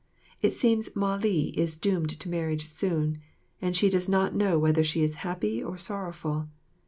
It 0.41 0.53
seems 0.53 0.89
Mah 0.95 1.17
li 1.17 1.49
is 1.55 1.75
doomed 1.77 2.19
to 2.19 2.27
marriage 2.27 2.65
soon, 2.65 3.19
and 3.61 3.75
she 3.75 3.87
does 3.87 4.09
not 4.09 4.33
know 4.33 4.57
whether 4.57 4.83
she 4.83 5.03
is 5.03 5.17
happy 5.21 5.61
or 5.63 5.77
sorrowful. 5.77 6.49